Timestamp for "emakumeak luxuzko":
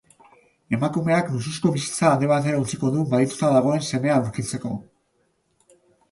0.75-1.73